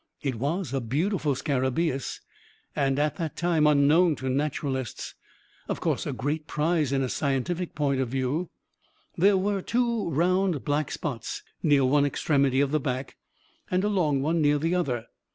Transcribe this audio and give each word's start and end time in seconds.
It 0.23 0.37
was 0.39 0.73
a 0.73 0.81
beautiful 0.81 1.35
scarabaeus, 1.35 2.21
and, 2.75 2.97
at 2.97 3.17
that 3.17 3.35
time, 3.35 3.67
unknown 3.67 4.15
to 4.15 4.29
naturalists 4.31 5.13
of 5.69 5.79
course 5.79 6.07
a 6.07 6.11
great 6.11 6.47
prize 6.47 6.91
in 6.91 7.03
a 7.03 7.07
scientific 7.07 7.75
point 7.75 8.01
of 8.01 8.09
view. 8.09 8.49
There 9.15 9.37
were 9.37 9.61
two 9.61 10.09
round 10.09 10.65
black 10.65 10.89
spots 10.89 11.43
near 11.61 11.85
one 11.85 12.07
extremity 12.07 12.61
of 12.61 12.71
the 12.71 12.79
back, 12.79 13.15
and 13.69 13.83
a 13.83 13.89
long 13.89 14.23
one 14.23 14.41
near 14.41 14.57
the 14.57 14.73
other. 14.73 15.05